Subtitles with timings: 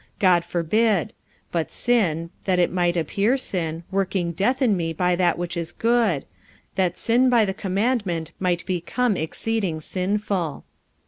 [0.17, 1.13] God forbid.
[1.51, 5.71] But sin, that it might appear sin, working death in me by that which is
[5.71, 6.25] good;
[6.73, 10.63] that sin by the commandment might become exceeding sinful.